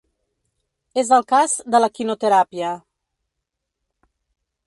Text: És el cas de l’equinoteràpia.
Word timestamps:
És 1.01 1.11
el 1.17 1.25
cas 1.31 1.53
de 1.75 1.81
l’equinoteràpia. 1.83 2.73